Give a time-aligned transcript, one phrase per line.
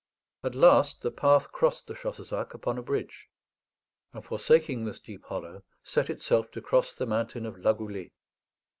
[0.43, 3.29] At last the path crossed the Chassezac upon a bridge,
[4.13, 8.11] and, forsaking this deep hollow, set itself to cross the mountain of La Goulet.